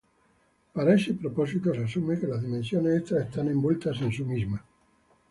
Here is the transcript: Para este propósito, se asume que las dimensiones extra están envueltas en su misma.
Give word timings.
Para 0.75 0.95
este 0.95 1.13
propósito, 1.13 1.75
se 1.75 1.83
asume 1.83 2.19
que 2.19 2.25
las 2.25 2.41
dimensiones 2.41 3.01
extra 3.01 3.21
están 3.21 3.49
envueltas 3.49 4.01
en 4.01 4.11
su 4.11 4.25
misma. 4.25 4.65